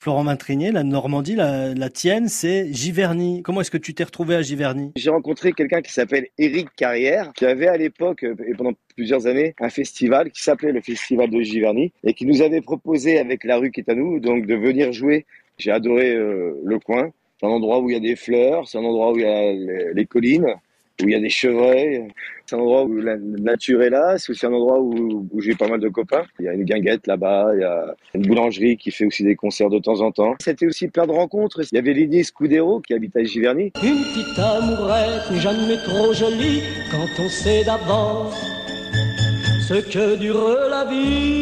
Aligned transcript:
Florent 0.00 0.22
Vintrinier, 0.22 0.70
la 0.70 0.84
Normandie, 0.84 1.34
la, 1.34 1.74
la 1.74 1.88
tienne, 1.90 2.28
c'est 2.28 2.72
Giverny. 2.72 3.42
Comment 3.42 3.62
est-ce 3.62 3.70
que 3.72 3.78
tu 3.78 3.94
t'es 3.94 4.04
retrouvé 4.04 4.36
à 4.36 4.42
Giverny? 4.42 4.92
J'ai 4.94 5.10
rencontré 5.10 5.52
quelqu'un 5.52 5.82
qui 5.82 5.92
s'appelle 5.92 6.28
Éric 6.38 6.68
Carrière, 6.76 7.32
qui 7.34 7.44
avait 7.44 7.66
à 7.66 7.76
l'époque, 7.76 8.22
euh, 8.22 8.36
et 8.46 8.54
pendant 8.54 8.74
plusieurs 8.94 9.26
années, 9.26 9.56
un 9.58 9.70
festival 9.70 10.30
qui 10.30 10.40
s'appelait 10.40 10.70
le 10.70 10.80
Festival 10.80 11.30
de 11.30 11.40
Giverny, 11.40 11.92
et 12.04 12.14
qui 12.14 12.26
nous 12.26 12.42
avait 12.42 12.60
proposé 12.60 13.18
avec 13.18 13.42
la 13.42 13.56
rue 13.56 13.72
qui 13.72 13.80
est 13.80 13.90
à 13.90 13.96
nous, 13.96 14.20
donc 14.20 14.46
de 14.46 14.54
venir 14.54 14.92
jouer. 14.92 15.26
J'ai 15.58 15.72
adoré 15.72 16.14
euh, 16.14 16.54
le 16.64 16.78
coin. 16.78 17.10
C'est 17.40 17.46
un 17.46 17.50
endroit 17.50 17.80
où 17.80 17.90
il 17.90 17.94
y 17.94 17.96
a 17.96 18.00
des 18.00 18.14
fleurs, 18.14 18.68
c'est 18.68 18.78
un 18.78 18.84
endroit 18.84 19.12
où 19.12 19.16
il 19.18 19.22
y 19.22 19.26
a 19.26 19.52
les, 19.52 19.94
les 19.94 20.06
collines, 20.06 20.46
où 21.02 21.08
il 21.08 21.12
y 21.12 21.14
a 21.14 21.20
des 21.20 21.28
chevreuils. 21.28 22.08
C'est 22.46 22.56
un 22.56 22.60
endroit 22.60 22.84
où 22.84 22.96
la 22.96 23.16
nature 23.16 23.82
est 23.82 23.90
là. 23.90 24.16
C'est 24.18 24.32
aussi 24.32 24.46
un 24.46 24.52
endroit 24.52 24.80
où, 24.80 25.28
j'ai 25.38 25.54
pas 25.54 25.68
mal 25.68 25.80
de 25.80 25.88
copains. 25.88 26.24
Il 26.40 26.46
y 26.46 26.48
a 26.48 26.54
une 26.54 26.64
guinguette 26.64 27.06
là-bas. 27.06 27.50
Il 27.54 27.60
y 27.60 27.64
a 27.64 27.94
une 28.14 28.22
boulangerie 28.22 28.76
qui 28.76 28.90
fait 28.90 29.04
aussi 29.04 29.22
des 29.22 29.36
concerts 29.36 29.70
de 29.70 29.78
temps 29.78 30.00
en 30.00 30.12
temps. 30.12 30.34
C'était 30.40 30.66
aussi 30.66 30.88
plein 30.88 31.06
de 31.06 31.12
rencontres. 31.12 31.60
Il 31.70 31.74
y 31.74 31.78
avait 31.78 31.92
Lydie 31.92 32.24
Scudero 32.24 32.80
qui 32.80 32.94
habite 32.94 33.16
à 33.16 33.22
Giverny. 33.22 33.72
Une 33.82 34.02
petite 34.04 34.38
amourette 34.38 35.40
jamais 35.40 35.76
trop 35.84 36.12
jolie 36.12 36.62
quand 36.90 37.22
on 37.22 37.28
sait 37.28 37.64
d'avance 37.64 38.34
ce 39.68 39.74
que 39.74 40.16
dure 40.16 40.70
la 40.70 40.86
vie. 40.86 41.37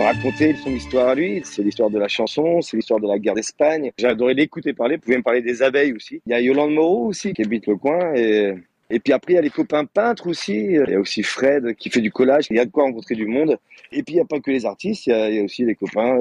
Me 0.00 0.06
racontait 0.06 0.54
son 0.54 0.70
histoire 0.70 1.08
à 1.08 1.14
lui. 1.14 1.42
C'est 1.44 1.62
l'histoire 1.62 1.90
de 1.90 1.98
la 1.98 2.08
chanson, 2.08 2.62
c'est 2.62 2.74
l'histoire 2.74 3.00
de 3.00 3.06
la 3.06 3.18
guerre 3.18 3.34
d'Espagne. 3.34 3.92
J'ai 3.98 4.06
adoré 4.06 4.32
l'écouter 4.32 4.72
parler. 4.72 4.96
Vous 4.96 5.02
pouvez 5.02 5.18
me 5.18 5.22
parler 5.22 5.42
des 5.42 5.60
abeilles 5.60 5.92
aussi. 5.92 6.22
Il 6.24 6.30
y 6.30 6.34
a 6.34 6.40
Yolande 6.40 6.72
Moreau 6.72 7.08
aussi 7.08 7.34
qui 7.34 7.42
habite 7.42 7.66
le 7.66 7.76
coin 7.76 8.14
et 8.14 8.54
et 8.92 8.98
puis 8.98 9.12
après, 9.12 9.34
il 9.34 9.36
y 9.36 9.38
a 9.38 9.42
les 9.42 9.50
copains 9.50 9.84
peintres 9.84 10.26
aussi. 10.26 10.54
Il 10.54 10.88
y 10.88 10.94
a 10.94 10.98
aussi 10.98 11.22
Fred 11.22 11.76
qui 11.76 11.90
fait 11.90 12.00
du 12.00 12.10
collage. 12.10 12.46
Il 12.50 12.56
y 12.56 12.58
a 12.58 12.64
de 12.64 12.70
quoi 12.70 12.84
rencontrer 12.84 13.14
du 13.14 13.26
monde. 13.26 13.56
Et 13.92 14.02
puis, 14.02 14.14
il 14.14 14.16
n'y 14.16 14.22
a 14.22 14.24
pas 14.24 14.40
que 14.40 14.50
les 14.50 14.66
artistes. 14.66 15.06
Il 15.06 15.10
y 15.10 15.12
a, 15.12 15.28
il 15.28 15.36
y 15.36 15.38
a 15.38 15.44
aussi 15.44 15.64
les 15.64 15.76
copains. 15.76 16.18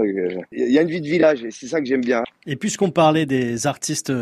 Il 0.52 0.72
y 0.72 0.78
a 0.78 0.82
une 0.84 0.90
vie 0.90 1.02
de 1.02 1.08
village. 1.08 1.44
Et 1.44 1.50
c'est 1.50 1.66
ça 1.66 1.80
que 1.80 1.88
j'aime 1.88 2.02
bien. 2.02 2.24
Et 2.46 2.58
puisqu'on 2.58 2.92
parlait 2.92 3.26
des 3.26 3.66
artistes 3.66 4.14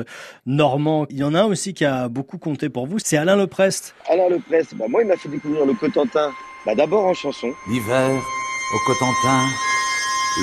normands, 0.46 1.08
il 1.10 1.18
y 1.18 1.24
en 1.24 1.34
a 1.34 1.42
un 1.42 1.48
aussi 1.48 1.74
qui 1.74 1.84
a 1.84 2.08
beaucoup 2.08 2.38
compté 2.38 2.70
pour 2.70 2.88
vous. 2.88 3.00
C'est 3.00 3.18
Alain 3.18 3.36
Leprest. 3.36 3.96
Alain 4.08 4.30
Leprest, 4.30 4.76
bah, 4.76 4.86
moi, 4.88 5.02
il 5.02 5.08
m'a 5.08 5.18
fait 5.18 5.28
découvrir 5.28 5.66
le 5.66 5.74
Cotentin. 5.74 6.32
Bah, 6.66 6.74
d'abord 6.74 7.06
en 7.06 7.14
chanson. 7.14 7.52
L'hiver, 7.70 8.12
au 8.74 8.80
Cotentin, 8.80 9.48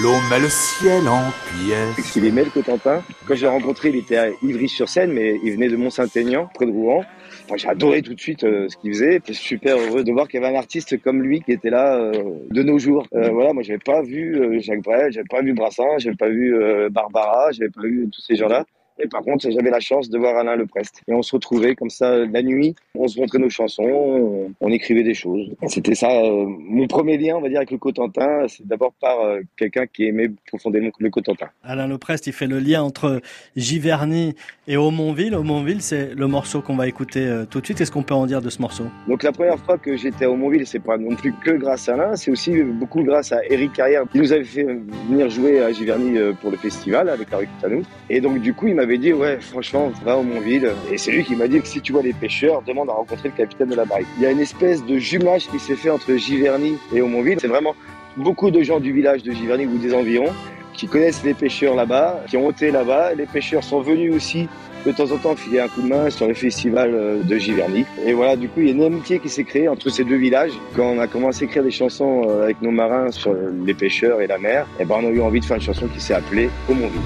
l'eau 0.02 0.16
met 0.30 0.40
le 0.40 0.48
ciel 0.48 1.06
en 1.08 1.30
pièces. 1.52 2.16
Il 2.16 2.24
aimait 2.24 2.44
le 2.44 2.50
Cotentin. 2.50 3.02
Quand 3.28 3.34
j'ai 3.34 3.46
rencontré, 3.46 3.90
il 3.90 3.96
était 3.96 4.16
à 4.16 4.28
Ivry-sur-Seine, 4.42 5.12
mais 5.12 5.38
il 5.44 5.52
venait 5.52 5.68
de 5.68 5.76
Mont-Saint-Aignan, 5.76 6.48
près 6.54 6.64
de 6.64 6.70
Rouen. 6.70 7.04
Enfin, 7.44 7.56
j'ai 7.56 7.68
adoré 7.68 8.00
tout 8.00 8.14
de 8.14 8.20
suite 8.20 8.44
euh, 8.44 8.66
ce 8.68 8.78
qu'il 8.78 8.92
faisait. 8.94 9.14
J'étais 9.14 9.34
super 9.34 9.76
heureux 9.76 10.04
de 10.04 10.10
voir 10.10 10.26
qu'il 10.26 10.40
y 10.40 10.44
avait 10.44 10.54
un 10.54 10.58
artiste 10.58 11.02
comme 11.02 11.22
lui 11.22 11.42
qui 11.42 11.52
était 11.52 11.68
là 11.68 11.98
euh, 11.98 12.12
de 12.50 12.62
nos 12.62 12.78
jours. 12.78 13.06
Euh, 13.14 13.28
voilà, 13.28 13.52
moi 13.52 13.62
j'avais 13.62 13.78
pas 13.78 14.00
vu 14.00 14.40
euh, 14.40 14.58
Jacques 14.58 14.82
Brel, 14.82 15.12
j'avais 15.12 15.26
pas 15.28 15.42
vu 15.42 15.52
Brassens, 15.52 15.98
j'avais 15.98 16.16
pas 16.16 16.30
vu 16.30 16.56
euh, 16.56 16.88
Barbara, 16.90 17.52
j'avais 17.52 17.70
pas 17.70 17.82
vu 17.82 18.08
tous 18.10 18.22
ces 18.22 18.36
gens-là. 18.36 18.64
Et 18.98 19.08
par 19.08 19.22
contre, 19.22 19.50
j'avais 19.50 19.70
la 19.70 19.80
chance 19.80 20.08
de 20.08 20.18
voir 20.18 20.36
Alain 20.36 20.54
Leprest. 20.54 21.02
Et 21.08 21.14
on 21.14 21.22
se 21.22 21.34
retrouvait 21.34 21.74
comme 21.74 21.90
ça 21.90 22.24
la 22.24 22.42
nuit, 22.42 22.74
on 22.94 23.08
se 23.08 23.18
montrait 23.18 23.38
nos 23.38 23.50
chansons, 23.50 23.82
on, 23.82 24.52
on 24.60 24.70
écrivait 24.70 25.02
des 25.02 25.14
choses. 25.14 25.50
C'était 25.66 25.96
ça, 25.96 26.10
euh, 26.10 26.46
mon 26.46 26.86
premier 26.86 27.18
lien, 27.18 27.34
on 27.36 27.40
va 27.40 27.48
dire, 27.48 27.58
avec 27.58 27.72
le 27.72 27.78
Cotentin, 27.78 28.46
c'est 28.46 28.66
d'abord 28.66 28.92
par 29.00 29.20
euh, 29.20 29.40
quelqu'un 29.56 29.86
qui 29.86 30.06
aimait 30.06 30.30
profondément 30.46 30.90
le 30.98 31.10
Cotentin. 31.10 31.48
Alain 31.64 31.88
Leprest, 31.88 32.28
il 32.28 32.32
fait 32.32 32.46
le 32.46 32.60
lien 32.60 32.82
entre 32.82 33.20
Giverny 33.56 34.36
et 34.68 34.76
Aumonville. 34.76 35.34
Aumonville, 35.34 35.82
c'est 35.82 36.14
le 36.14 36.26
morceau 36.28 36.62
qu'on 36.62 36.76
va 36.76 36.86
écouter 36.86 37.26
euh, 37.26 37.44
tout 37.46 37.60
de 37.60 37.64
suite. 37.64 37.78
Qu'est-ce 37.78 37.90
qu'on 37.90 38.04
peut 38.04 38.14
en 38.14 38.26
dire 38.26 38.42
de 38.42 38.50
ce 38.50 38.62
morceau? 38.62 38.84
Donc 39.08 39.24
la 39.24 39.32
première 39.32 39.58
fois 39.58 39.76
que 39.76 39.96
j'étais 39.96 40.26
à 40.26 40.30
Aumonville, 40.30 40.66
c'est 40.66 40.78
pas 40.78 40.98
non 40.98 41.16
plus 41.16 41.32
que 41.32 41.50
grâce 41.50 41.88
à 41.88 41.94
Alain, 41.94 42.14
c'est 42.14 42.30
aussi 42.30 42.62
beaucoup 42.62 43.02
grâce 43.02 43.32
à 43.32 43.44
Eric 43.50 43.72
Carrière, 43.72 44.04
qui 44.10 44.18
nous 44.18 44.32
avait 44.32 44.44
fait 44.44 44.66
venir 45.08 45.28
jouer 45.30 45.60
à 45.60 45.72
Giverny 45.72 46.16
pour 46.40 46.52
le 46.52 46.56
festival 46.56 47.08
avec 47.08 47.30
la 47.30 47.38
rue. 47.38 47.82
Et 48.08 48.20
donc 48.20 48.40
du 48.40 48.54
coup, 48.54 48.68
il 48.68 48.74
m'avait 48.84 48.98
dit, 48.98 49.14
ouais, 49.14 49.38
franchement, 49.40 49.90
va 50.04 50.12
à 50.12 50.16
Aumonville. 50.16 50.70
Et 50.92 50.98
c'est 50.98 51.10
lui 51.10 51.24
qui 51.24 51.34
m'a 51.34 51.48
dit 51.48 51.60
que 51.60 51.66
si 51.66 51.80
tu 51.80 51.92
vois 51.92 52.02
les 52.02 52.12
pêcheurs, 52.12 52.62
demande 52.62 52.90
à 52.90 52.92
rencontrer 52.92 53.30
le 53.30 53.34
capitaine 53.34 53.68
de 53.68 53.74
la 53.74 53.86
barrique. 53.86 54.06
Il 54.18 54.22
y 54.22 54.26
a 54.26 54.30
une 54.30 54.40
espèce 54.40 54.84
de 54.84 54.98
jumelage 54.98 55.48
qui 55.48 55.58
s'est 55.58 55.76
fait 55.76 55.88
entre 55.88 56.14
Giverny 56.16 56.76
et 56.94 57.00
Aumonville. 57.00 57.38
C'est 57.40 57.48
vraiment 57.48 57.74
beaucoup 58.18 58.50
de 58.50 58.62
gens 58.62 58.80
du 58.80 58.92
village 58.92 59.22
de 59.22 59.32
Giverny 59.32 59.64
ou 59.66 59.78
des 59.78 59.94
environs 59.94 60.32
qui 60.74 60.86
connaissent 60.86 61.24
les 61.24 61.34
pêcheurs 61.34 61.74
là-bas, 61.74 62.24
qui 62.28 62.36
ont 62.36 62.50
été 62.50 62.70
là-bas. 62.70 63.14
Les 63.14 63.26
pêcheurs 63.26 63.64
sont 63.64 63.80
venus 63.80 64.14
aussi 64.14 64.48
de 64.84 64.92
temps 64.92 65.10
en 65.10 65.16
temps 65.16 65.34
filer 65.34 65.60
un 65.60 65.68
coup 65.68 65.80
de 65.80 65.88
main 65.88 66.10
sur 66.10 66.28
le 66.28 66.34
festival 66.34 66.90
euh, 66.92 67.22
de 67.22 67.38
Giverny. 67.38 67.86
Et 68.04 68.12
voilà, 68.12 68.36
du 68.36 68.48
coup, 68.48 68.60
il 68.60 68.66
y 68.66 68.68
a 68.68 68.72
une 68.72 68.82
amitié 68.82 69.18
qui 69.18 69.30
s'est 69.30 69.44
créée 69.44 69.66
entre 69.66 69.88
ces 69.88 70.04
deux 70.04 70.16
villages. 70.16 70.52
Quand 70.76 70.84
on 70.84 70.98
a 70.98 71.06
commencé 71.06 71.44
à 71.44 71.46
écrire 71.46 71.62
des 71.62 71.70
chansons 71.70 72.26
euh, 72.28 72.44
avec 72.44 72.60
nos 72.60 72.70
marins 72.70 73.10
sur 73.10 73.34
les 73.64 73.72
pêcheurs 73.72 74.20
et 74.20 74.26
la 74.26 74.36
mer, 74.36 74.66
et 74.78 74.84
ben 74.84 74.96
on 75.00 75.06
a 75.06 75.10
eu 75.10 75.22
envie 75.22 75.40
de 75.40 75.44
faire 75.46 75.56
une 75.56 75.62
chanson 75.62 75.86
qui 75.86 76.00
s'est 76.02 76.14
appelée 76.14 76.50
Aumonville. 76.68 77.00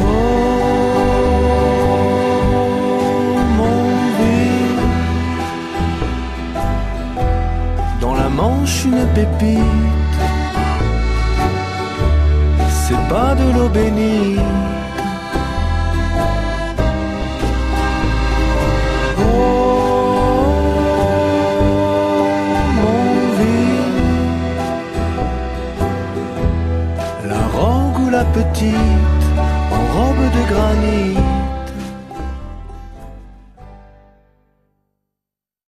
Oh, 0.00 0.49
Manche, 8.40 8.84
une 8.86 9.06
pépite. 9.14 9.58
C'est 12.82 13.02
pas 13.10 13.34
de 13.34 13.46
l'eau 13.54 13.68
bénite. 13.68 14.40
Oh, 19.18 19.22
mon 22.80 23.04
ville. 23.38 23.98
La 27.28 27.42
rogue 27.58 27.98
ou 28.06 28.08
la 28.08 28.24
petite 28.24 29.26
en 29.76 29.82
robe 29.94 30.24
de 30.36 30.42
granit 30.52 31.19